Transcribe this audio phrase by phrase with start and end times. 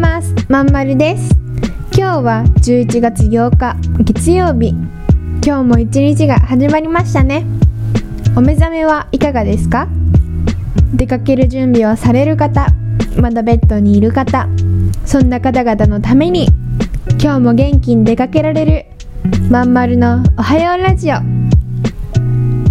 [0.00, 0.34] ます。
[0.48, 1.30] まんまるです。
[1.96, 4.74] 今日は11月8日月曜日。
[5.44, 7.44] 今日も一日が始まりましたね。
[8.34, 9.88] お目覚めはいかがですか？
[10.94, 12.66] 出かける準備をされる方
[13.20, 14.48] まだベッドにいる方
[15.04, 16.48] そんな方々のために
[17.22, 18.86] 今日も元気に出かけられる
[19.50, 21.16] まんまるのおはようラジオ。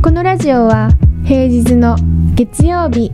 [0.01, 0.89] このラジオは
[1.25, 1.95] 平日の
[2.35, 3.11] 月曜日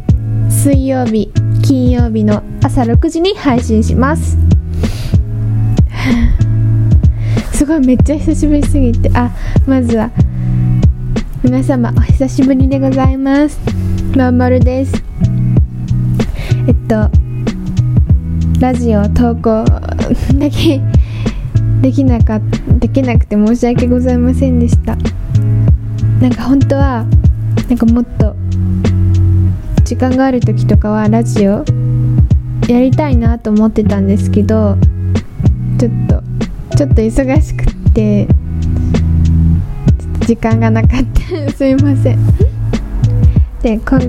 [0.49, 1.31] 水曜日
[1.65, 4.37] 金曜日の朝6時に配信します。
[7.53, 9.09] すごいめっちゃ久しぶりすぎて。
[9.15, 9.31] あ
[9.65, 10.11] まずは
[11.41, 13.59] 皆様お久しぶりでございます。
[14.15, 15.03] まんまるです。
[16.67, 17.09] えっと
[18.59, 20.79] ラジオ投稿だけ
[21.81, 22.39] できなか
[22.79, 24.95] できなくて申し訳ございませんでした。
[26.21, 27.07] なんか本当は
[27.67, 28.35] なんかもっと
[29.85, 31.63] 時間がある時とかはラジオ
[32.67, 34.77] やりたいなと思ってたんですけど
[35.79, 38.27] ちょっとちょっと忙しくって
[40.25, 41.03] 時間がなかっ
[41.45, 41.51] た。
[41.55, 42.19] すいません。
[43.61, 43.99] で今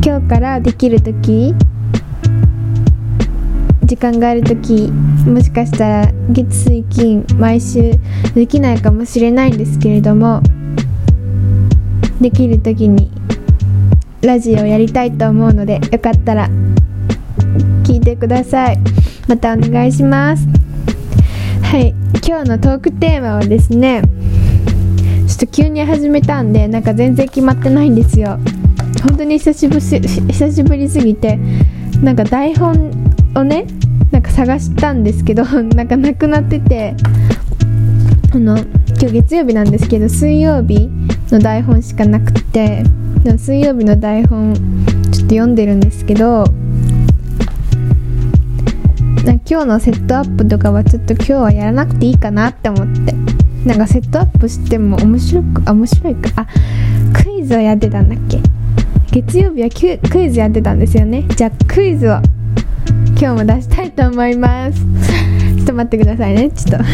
[0.00, 1.54] 日からできる時
[3.84, 4.92] 時間がある時
[5.26, 7.94] もしかしたら月水金毎週
[8.34, 10.40] できないかもしれないんですけれども
[12.20, 13.15] できる時に
[14.26, 16.48] ラジオをやりたいと思うのでよかったら
[17.84, 18.78] 聞いてください。
[19.28, 20.48] またお願いします。
[21.62, 21.94] はい。
[22.26, 24.02] 今日のトークテーマはですね
[25.28, 28.40] ちょっと急に始めたんでなんか全然決まってないんですよ。
[29.04, 31.38] 本当に久しぶ久しぶりすぎて
[32.02, 32.90] なんか台本
[33.36, 33.64] をね
[34.10, 35.44] なんか探したんですけど
[35.76, 36.96] なんかなくなってて
[38.32, 40.90] あの今日月曜日なんですけど水曜日
[41.30, 42.82] の台本しかなくて
[43.32, 46.44] 水曜日の台本ちょっと読んでるんですけど
[49.48, 53.12] 今日のセットアップとかはちょっと今日はやらなくていいかなって思って。
[53.64, 56.30] なんかセットアップしても面白くあ面白いか。
[56.42, 56.46] あ
[57.22, 58.40] クイズをやってたんだっけ。
[59.12, 61.22] 月曜日はクイズやってたんですよね。
[61.36, 62.18] じゃあクイズを
[63.20, 64.80] 今日も出したいと思います。
[65.56, 66.50] ちょっと待ってくださいね。
[66.50, 66.84] ちょっと。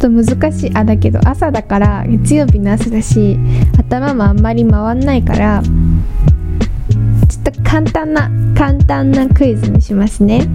[0.00, 0.70] ちょっと難しい。
[0.74, 3.38] あだけど朝だから月曜日の朝だし
[3.78, 10.48] 頭もあんまり回んないからちょっと簡単な簡単なクイズにしますね。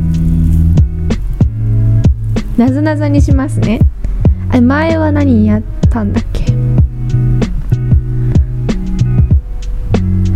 [2.57, 3.81] なぞなぞにしますね。
[4.51, 5.61] あ前は何やっ
[5.91, 6.45] たんだっけ？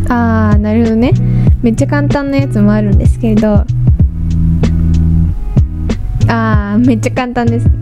[0.08, 1.14] あーなるほどね。
[1.64, 3.66] めっちゃ簡単なやつもあるんですけれど。
[6.28, 7.79] あーめっちゃ簡単です。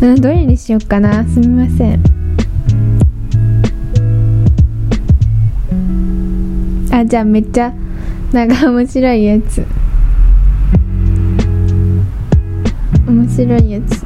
[0.00, 1.24] うんどれにしようかな？
[1.24, 2.02] すみません。
[6.92, 7.72] あじゃあめっちゃ
[8.32, 9.64] なんか面白いやつ。
[13.06, 14.04] 面白いやつ。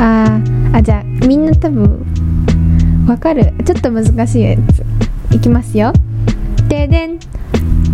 [0.00, 0.40] あ
[0.72, 2.04] あじゃあみんな多分
[3.08, 3.52] わかる。
[3.64, 5.34] ちょっと難しいやつ。
[5.34, 5.92] いきますよ。
[6.68, 7.18] ででん。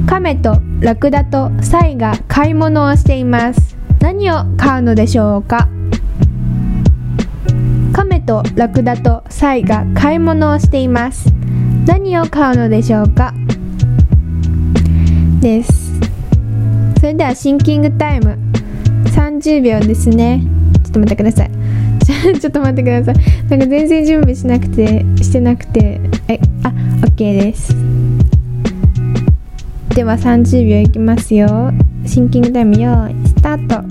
[0.08, 3.76] 亀とラクダとサイが買い物をしています。
[4.00, 5.68] 何を買うのでしょうか？
[7.92, 11.30] 亀とラクダとサイが買い物をしています。
[11.86, 13.34] 何を買うのでしょうか？
[15.40, 16.00] です。
[17.00, 18.38] それではシンキングタイム。
[19.14, 20.40] 30秒ですね。
[20.84, 21.50] ちょっと待ってください。
[22.40, 23.14] ちょっと待ってください。
[23.50, 26.00] なんか全然準備しなくてしてなくて。
[26.28, 26.72] えあ
[27.04, 27.97] OK です。
[29.98, 31.72] では30秒いきますよ。
[32.06, 33.87] シンキングタイム用意スタート。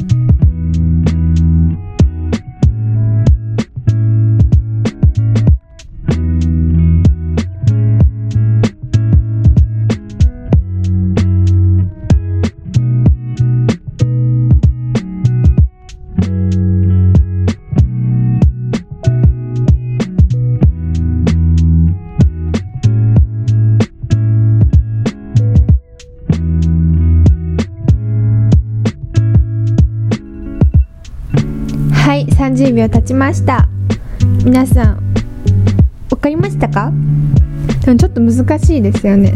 [32.78, 33.68] 秒経ちました。
[34.46, 35.14] 皆さん
[36.10, 36.92] 分かりましたか？
[37.84, 39.34] でもちょっと難しいですよね。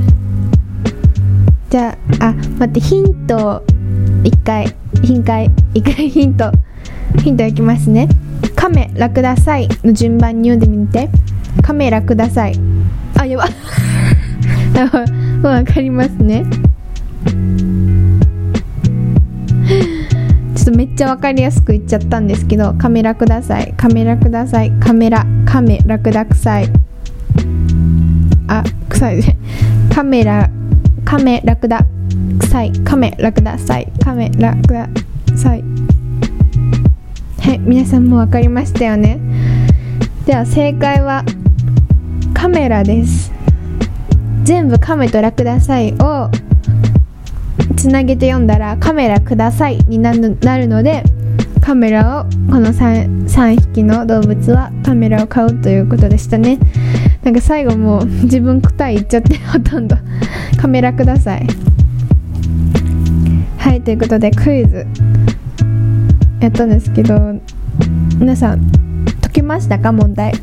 [1.71, 3.65] じゃああ待ってヒント
[4.21, 4.75] 1回。
[5.01, 5.49] ヒン回。
[5.73, 6.51] 1回 ヒント。
[7.23, 8.07] ヒントいきますね。
[8.55, 11.09] カメラくださいの順番に読んでみて。
[11.63, 12.53] カメラください。
[13.17, 13.45] あやば。
[15.41, 16.45] もう分かりますね。
[20.61, 23.73] ちょっとめっちゃ分かりやすく言っちゃったんですけどカメラください。
[23.73, 24.71] カメラください。
[24.79, 25.25] カメラ。
[25.43, 26.67] カメラくだくさい。
[28.47, 29.23] あ臭い。
[29.23, 29.35] で
[29.91, 30.51] カメラ。
[31.03, 31.83] カメラクダ
[32.43, 32.71] さい。
[32.83, 33.91] カメラクダさい。
[34.03, 34.87] カメラクダ
[35.35, 35.63] さい。
[37.39, 39.17] はい皆さんも分かりましたよね。
[40.27, 41.25] では正解は
[42.35, 43.31] カメラです。
[44.43, 46.29] 全部カメとラクダサイを
[47.75, 50.19] つなげて読んだらカメラくださいになる
[50.67, 51.03] ので
[51.61, 56.57] カメラをこの 3, 3匹の動物はカメラを買うということでしたね。
[57.23, 59.95] なんか最後もう自分答え言っちゃってほとんど
[60.59, 61.47] カメラください。
[63.57, 64.87] はいということでクイズ。
[66.39, 67.39] やったんですけど
[68.17, 68.71] 皆さん
[69.21, 69.91] 解けましたか？
[69.91, 70.33] 問題。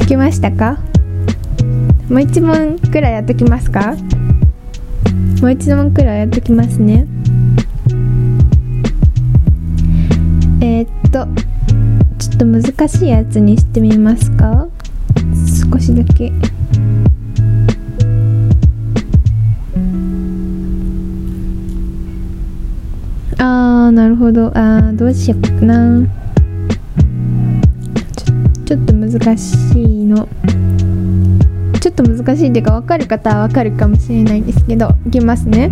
[0.00, 0.78] 解けましたか？
[2.10, 3.96] もう一問くらいやっときますか？
[5.40, 7.06] もう一問くらいやっときますね。
[10.60, 11.28] えー、っと
[12.18, 14.66] ちょっと難しいやつにしてみますか？
[15.72, 16.32] 少しだけ。
[23.38, 24.48] あーなるほど。
[24.48, 26.02] あーどうしようかな。
[28.16, 28.34] ちょ
[28.64, 30.28] ちょっと難しいの。
[31.86, 35.70] ちょっと難しいっていうか分かる方は分かるかもしれないんですけどいきますね。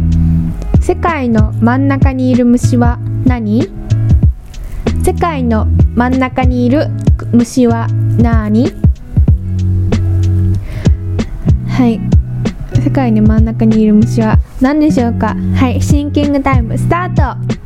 [0.81, 3.69] 世界の真ん中にいる虫は何？
[5.05, 5.67] 世界の
[5.97, 6.87] 真ん中にいる
[7.33, 8.71] 虫は何？
[11.67, 12.01] はい。
[12.81, 15.35] 世界の真ん中にいる虫は何でしょうか？
[15.57, 15.83] はい。
[15.83, 17.64] シンキングタイムスタート。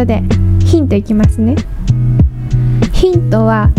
[0.00, 0.22] ことで
[0.64, 1.56] ヒントいきますね。
[2.92, 3.70] ヒントは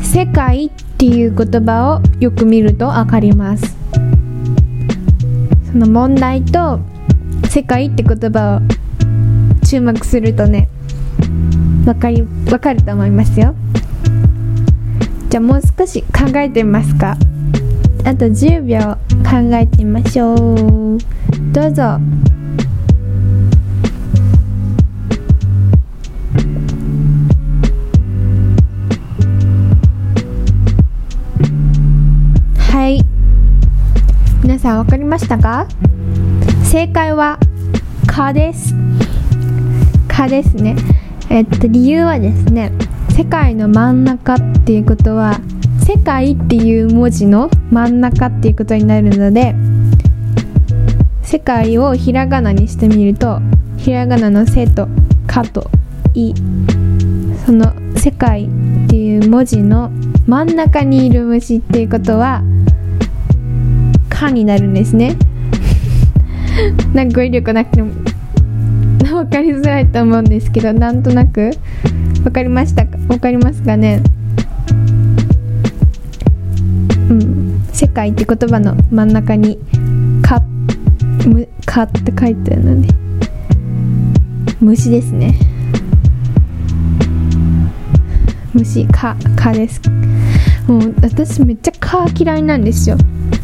[0.00, 3.76] 世界っていう言葉をよく見ると分かります。
[5.70, 6.80] その問題と
[7.50, 10.68] 世界って言葉を注目するとね
[11.84, 13.54] 分かり分かると思いますよ。
[15.28, 17.18] じゃあもう少し考えてみますか。
[18.04, 18.78] あと10秒
[19.28, 20.98] 考えてみましょう。
[21.52, 21.98] どうぞ。
[34.46, 35.66] 皆さん分かりましたか？
[36.62, 37.40] 正解は
[38.06, 38.76] 「か」です
[40.06, 40.76] 「か」ですね。
[41.28, 42.70] えっと理由はですね
[43.08, 45.40] 世界の真ん中っていうことは
[45.84, 49.56] 世界っていう文字の真ん中っていうことになるので
[51.22, 53.40] 世界をひらがなにしてみると
[53.78, 54.86] ひらがなの「せ」と
[55.26, 55.68] 「か」と
[56.14, 56.32] 「い」
[57.44, 58.48] その「世界」っ
[58.86, 59.90] ていう文字の
[60.28, 62.44] 真ん中にいる虫っていうことは
[64.18, 65.16] 「かになるんですね。
[66.94, 67.90] なんか語彙力なくても
[69.00, 71.50] 分かりづらいと思うんですけどなんとなく
[72.22, 72.96] 分かりましたか？
[72.96, 74.02] 分かりますかね？
[77.10, 77.62] うん。
[77.72, 79.58] 世界って言葉の真ん中に
[80.22, 80.42] 「か」
[81.28, 82.88] む「か」って書いてあるので
[84.60, 85.38] 虫ですね。
[88.54, 89.82] 虫か「か」です。
[90.66, 92.96] もう私めっちゃ蚊嫌いなんですよ。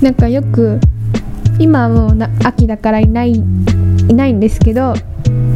[0.03, 0.81] なんかよく
[1.61, 4.95] 今はもうな秋だからいないいないんですけど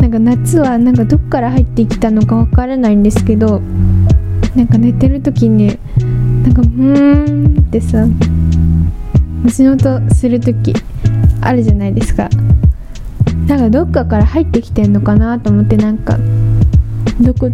[0.00, 3.60] なんか夏はなんかどっから入ってきたのかわからないんですけど
[4.54, 5.76] なんか寝てる時に
[6.44, 8.06] なんかうーんってさ
[9.42, 10.74] 虫の音する時
[11.40, 12.28] あるじゃないですか。
[13.46, 16.18] なんかどっかから入ってきてんのかなと思ってなんか
[17.20, 17.50] どこ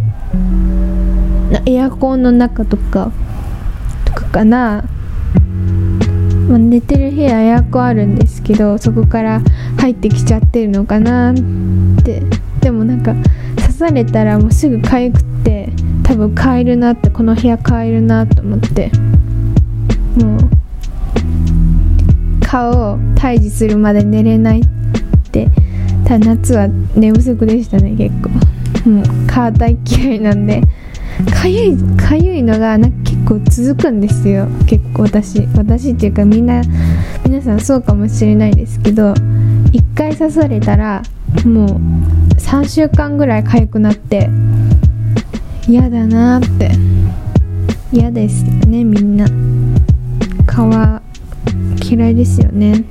[1.65, 3.11] エアコンの中とか
[4.05, 4.85] とかかな。
[6.49, 9.41] まあ、寝てる部屋エアコンあるんですけどそこから
[9.77, 11.35] 入ってきちゃってるのかなっ
[12.03, 12.21] て。
[12.61, 13.13] でもなんか
[13.57, 15.69] 刺されたらもうすぐ痒くって
[16.03, 18.91] 多分帰るなってこの部屋帰るなと思って。
[20.17, 20.39] もう
[22.41, 24.63] 顔を退治するまで寝れないっ
[25.31, 25.49] て。
[26.05, 28.29] ただ夏は寝不足でしたね結構。
[28.89, 30.61] もうカータイ嫌いなんで。
[31.31, 34.47] かゆいかゆいのがなんか構続くんですよ。
[34.67, 35.47] 結構私。
[35.55, 36.61] 私っていうかみんな
[37.25, 39.13] 皆さんそうかもしれないですけど
[39.71, 41.01] 一回刺されたら
[41.45, 41.67] もう
[42.35, 44.29] 3週間ぐらい痒くなって
[45.67, 46.71] 嫌だなって。
[47.93, 49.27] 嫌ですよねみんな。
[51.77, 52.83] 皮嫌いですよね。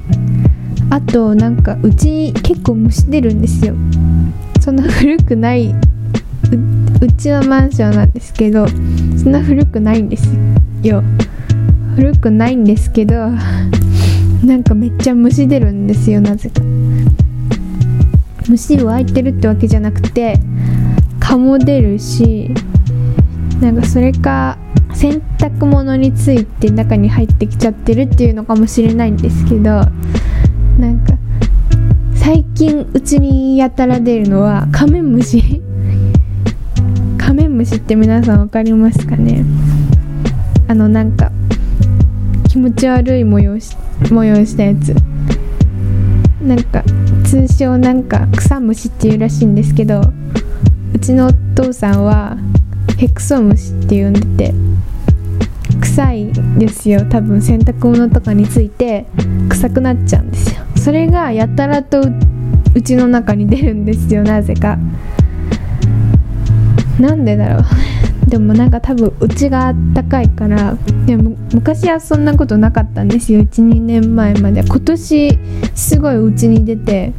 [0.90, 3.74] あとなんかうちに結構虫出るんですよ。
[4.60, 5.74] そんな古くない
[7.00, 8.66] うちはマンションなんですけど
[9.22, 10.28] そんな古くないんです
[10.82, 11.00] よ。
[11.94, 13.28] 古くないんですけど
[14.44, 16.60] なんかめっちゃ虫出るんですよなぜか。
[18.48, 20.40] 虫湧いてるってわけじゃなくて
[21.20, 22.50] 蚊も出るし
[23.60, 24.58] なんかそれか
[24.92, 31.14] 洗濯物について中に入ってきちゃってるっていうのかもしれないんですけどなんか
[32.16, 35.62] 最近うちにやたら出るのはカメムシ。
[37.62, 39.44] カメムシって皆さん分かりますかね？
[40.66, 41.30] あのなんか
[42.48, 43.76] 気持ち悪い模様し
[44.10, 44.96] 模様したやつ。
[46.42, 46.82] なんか
[47.24, 50.00] 通称なんか草むしっていうらしいんですけど
[50.92, 52.36] うちのお父さんは
[52.98, 54.54] ヘクソムシって呼んでて
[55.82, 57.40] 臭いですよ多分。
[57.40, 59.06] 洗濯物とかについて
[59.50, 60.62] 臭くなっちゃうんですよ。
[60.74, 62.00] それがやたらと
[62.74, 64.78] うちの中に出るんですよなぜか。
[67.00, 67.64] なんでだろう。
[68.28, 73.40] でもなんか多分うちがあったかいからでも昔はそんなことなかったんですよ。
[73.40, 74.62] 12年前まで。
[74.62, 75.38] 今年
[75.74, 77.12] すごいうちに出て。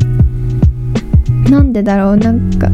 [1.49, 2.17] なんでだろう。
[2.17, 2.69] なんか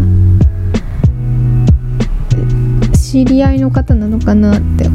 [2.94, 4.89] 知り合いの方なのかなって。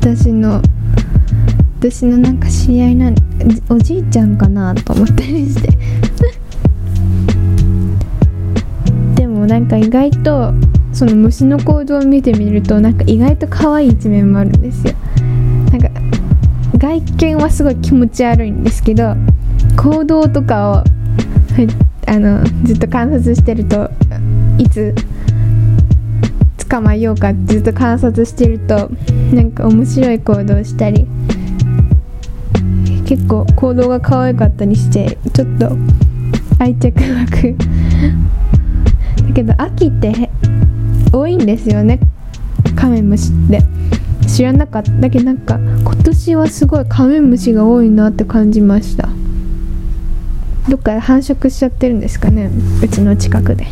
[0.00, 0.62] 私の
[1.80, 3.14] 私のなんか知り合いなん
[3.68, 5.68] おじいちゃんかなと思ったりして。
[9.44, 10.52] もなんか意外と
[10.92, 14.94] その虫の行動を見てみるとなんか意外と可愛い一面もあるんですよ。
[15.70, 15.90] なんか
[16.76, 19.14] 外見はすごい気持ち悪いんですけど
[19.76, 20.74] 行動とかを
[22.06, 23.90] あのずっと観察してると
[24.58, 24.94] いつ
[26.68, 28.90] 捕まえようかずっと観察してると
[29.32, 31.06] なんか面白い行動したり
[33.06, 35.76] 結構行動が可愛かったりしてちょっと
[36.58, 37.73] 愛着湧く
[39.34, 40.30] けど秋って
[41.12, 42.00] 多いんですよね。
[42.76, 43.62] カメムシって。
[44.26, 49.08] 知らなかっただけどなんか今年はすごいカメムシが多いなって感じました。
[50.68, 52.50] どっかで繁殖しちゃってるんですかね。
[52.82, 53.66] うちの近くで。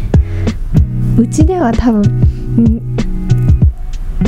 [1.16, 2.02] うちでは多分、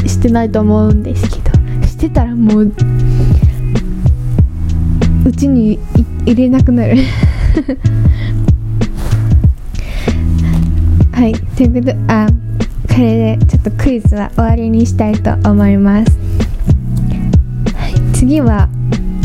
[0.06, 1.52] してないと思うんですけど。
[1.86, 2.72] してたらもう
[5.26, 5.78] うちに
[6.24, 6.96] 入れなくなる。
[11.14, 11.32] はい。
[11.32, 12.26] ということあ
[12.88, 16.18] これでちょっとクイズは終わりにしたいと思います、
[17.76, 18.68] はい、次は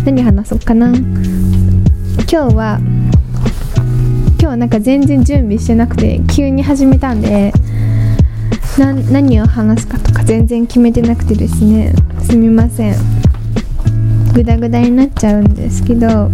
[0.06, 0.88] 何話そうかな。
[0.96, 1.04] 今
[2.28, 2.80] 日は
[4.40, 7.52] 今日なんか全然準備してなくて急に始めたんで
[9.12, 11.94] 何を話すかとか全然決めてなくてですね。
[12.22, 12.96] すみません。
[14.34, 16.30] グダグダになっちゃうんですけど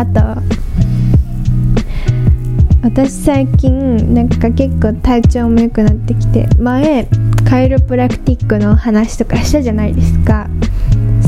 [0.00, 0.20] あと
[2.82, 7.06] 私最近なんか結構体調も良くなってきて前
[7.46, 10.48] カイロプラクティックの話とかしたじゃないですか。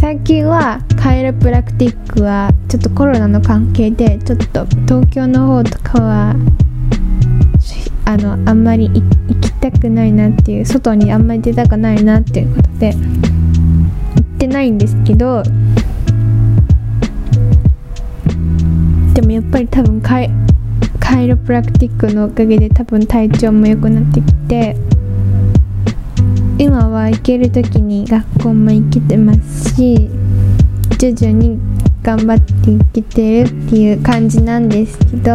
[0.00, 6.34] 最近はカイロプラクティックはちょっとコロナの関係でちょっと東京の方とかは
[8.06, 9.02] あのあんまり行
[9.40, 12.98] きたくないなっていう外にあんまり出たくないなっていうことで行
[14.20, 15.42] ってないんですけど
[19.62, 20.30] り多分カイ
[21.00, 24.76] カイロプラクティックのおかげで多分体調も良くなってきて
[26.58, 30.10] 今は行ける時に学校も行けてますし
[30.98, 31.58] 徐々に
[32.02, 35.32] 頑張っていけてるっていう感じなんですけど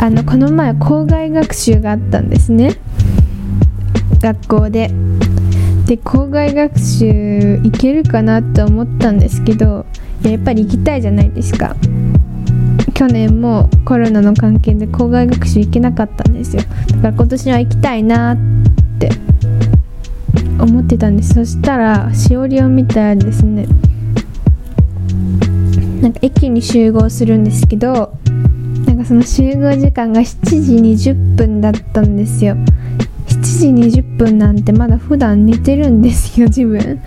[0.00, 2.76] あのこの前校外学習があったんですね。
[4.20, 4.90] 学校で。
[5.86, 9.86] で校外学習行けるかなって思ったんですけど
[10.24, 11.76] やっぱり行きたいじゃないですか。
[12.94, 16.62] 去年もコロナの関係で校外学習行けなかったんですよ。
[16.62, 18.38] だから今年は行きたいなっ
[18.98, 19.10] て
[20.60, 21.34] 思ってたんです。
[21.34, 23.66] そしたらしおりを見たらですね
[26.02, 28.12] なんか駅に集合するんですけど
[28.86, 32.56] なんかその集合時間が7時20分だったんですよ。
[33.28, 37.00] 7時20分なんてまだ普段寝てるんですよ自分。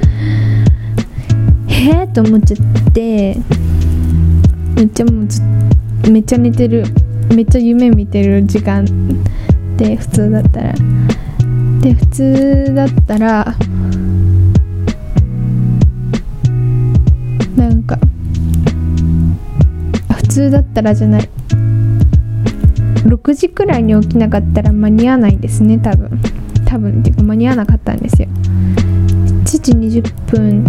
[1.68, 2.81] へえと思っちゃって。
[2.94, 3.34] め
[4.84, 5.28] っちゃもう
[6.10, 6.84] めっちゃ寝てる
[7.34, 8.86] めっちゃ夢見てる時間
[9.78, 10.74] で普通だったら。
[11.82, 13.56] で普通だったら
[17.56, 17.98] なんか
[20.16, 21.30] 普通だったらじゃない。
[23.06, 26.22] 6時くらいに起きなかったら間に合わないですね多分。
[26.66, 28.28] 多分っていうか間に合わなかったんですよ。
[29.44, 30.66] 7時20分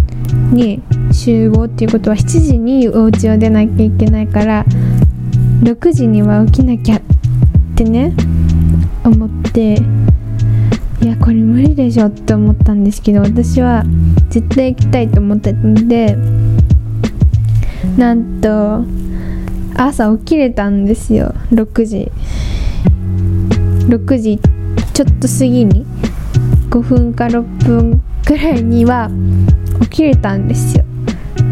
[0.52, 0.80] に
[1.12, 4.64] 集合っていうことは7時にお家を出なきゃいけないから
[5.62, 7.00] 6時には起きなきゃっ
[7.76, 8.14] てね
[9.04, 9.74] 思って
[11.02, 13.84] いやこれ無理でしょって思ったんですけど私は
[14.30, 16.16] 絶対行きたいと思ってたので
[17.96, 18.84] なんと
[19.76, 22.10] 朝起きれたんですよ6時。
[23.88, 24.38] 6時
[24.94, 25.84] ちょっと過ぎに。
[26.70, 29.10] 5分か6分くらいには
[29.82, 30.81] 起きれたんですよ。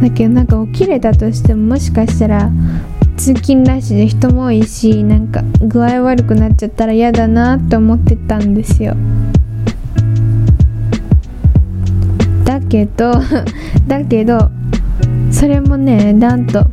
[0.01, 2.51] だけどなんか起きれたとしてももしかしたら
[3.17, 8.97] 通勤ラッシュで人も多いしなんか具合悪くなっちゃったら嫌だなって思ってたんですよ。
[12.45, 13.13] だけど
[13.87, 14.51] だけど
[15.31, 16.67] それもねなんと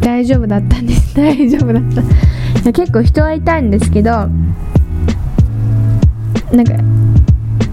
[0.00, 1.14] 大丈夫だったんです。
[1.16, 1.82] 大丈夫だっ
[2.64, 2.72] た。
[2.72, 4.28] 結構人はいたんですけどな
[6.62, 6.74] んか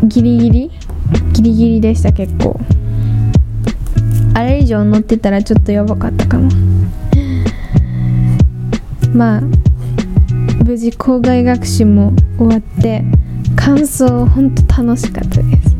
[0.04, 0.72] ギリギリ？
[1.34, 2.60] ギリギリでした結構。
[4.40, 6.50] あれ以上乗ってたらちょっとやばかったかも。
[9.14, 9.42] まあ
[10.64, 13.04] 無事校外学習も終わって
[13.58, 15.76] 感想本当楽しかったです。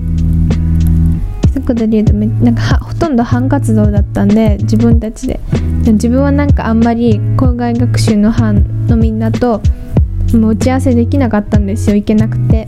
[1.58, 5.40] 一言で言うとめなんかほとんど班活動だったんで自分たちで。
[5.86, 9.62] 自分はなんかあんまり校外学習の班のみんなと
[10.34, 12.68] もう打ち合わせできなかったんですよ行けなくて。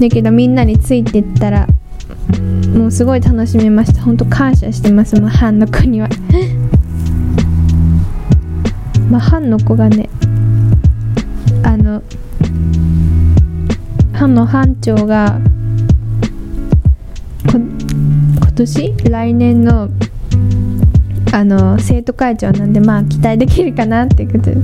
[0.00, 1.66] だけどみんなについてったら
[2.76, 4.02] もうすごい楽しめました。
[4.02, 5.20] 本当感謝してます。
[5.20, 6.08] もう班の子には。
[9.10, 10.08] まあ班の子がね
[11.62, 12.02] あの
[14.12, 15.40] 班の班長が
[17.48, 18.94] 今年？
[19.10, 19.88] 来年の
[21.32, 24.56] あの生徒会長なんでまあ期待できるかなっていうことで。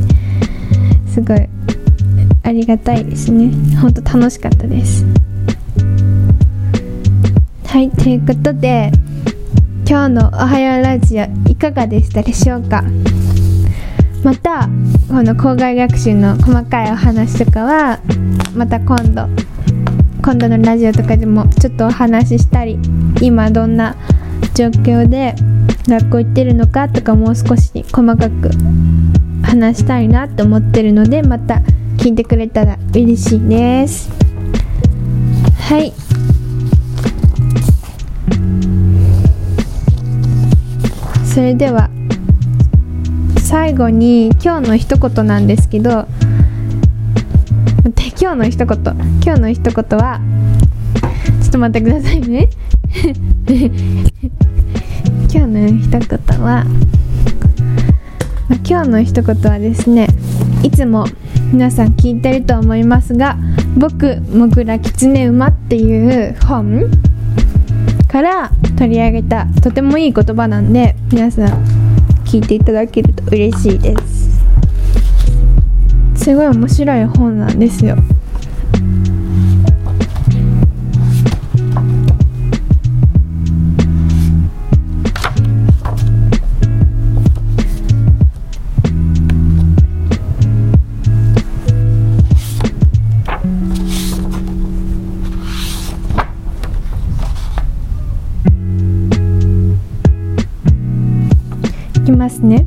[1.09, 1.47] すごい
[2.43, 3.53] ありがたいですね。
[3.77, 5.05] 本当楽しかったです
[7.73, 8.93] はいということで
[9.89, 12.85] 今日の「おはようラジオ」いかがでしたでしょうか？
[14.23, 14.69] また
[15.09, 17.99] この校外学習の細かいお話とかは
[18.55, 19.27] また今度
[20.21, 22.79] 今度のラジオとかでもちょっとお話ししたり
[23.23, 23.97] 今どんな
[24.53, 25.35] 状況で
[25.89, 28.51] 学校行ってるのかとかもう少し細かく
[29.43, 31.63] 話したいなと思ってるのでまた
[31.97, 34.11] 聞いてくれたら嬉しいです。
[35.59, 35.95] はい。
[41.35, 41.91] それでは
[43.41, 46.07] 最後に今日の一言なんですけど
[48.23, 48.79] 今日の一言。
[49.25, 50.21] 今日の一言は
[51.43, 52.49] ちょっと待ってくださいね。
[55.29, 55.99] 今日の一言
[56.41, 56.65] は
[58.65, 60.07] 今日の一言はですね
[60.63, 61.05] いつも
[61.53, 63.37] 皆さん聞いてると思いますが
[63.77, 66.85] 「僕もぐらきつね馬」っていう本
[68.07, 71.65] から取り上げたとてもいい言葉なんで皆さん
[72.25, 74.43] 聞いていただけると嬉しいです。
[76.17, 77.97] すごい面白い本なんですよ。
[102.13, 102.67] きますね。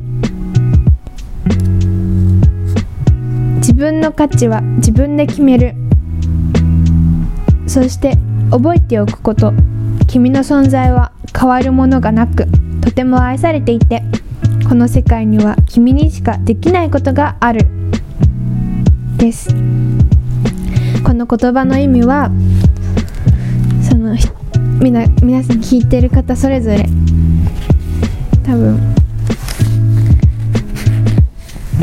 [3.58, 5.74] 自分の価値は自分で決める。
[7.66, 8.16] そして
[8.50, 9.52] 覚えておくこと。
[10.08, 12.46] 君の存在は変わるものがなく
[12.80, 14.02] とても愛されていて
[14.68, 17.66] この世界には君にしかできないことがある。
[19.16, 19.48] です。
[21.04, 22.30] この言葉の意味は
[23.88, 24.16] その
[24.80, 26.86] みな皆さん聞いてる方それぞれ
[28.44, 29.05] 多分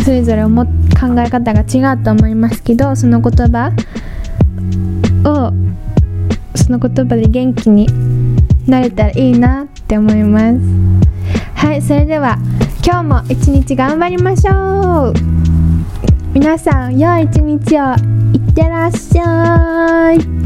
[0.03, 0.69] それぞれ思考
[1.17, 3.71] え方が違うと思いますけどその言葉
[5.25, 5.53] を
[6.57, 7.87] その言葉で元気に
[8.67, 10.59] なれたらいいなって思います。
[11.55, 12.37] はいそれでは
[12.85, 15.13] 今日も一日頑張りましょう。
[16.33, 18.23] 皆さん良い一日を。
[18.33, 20.42] いってらっしゃい。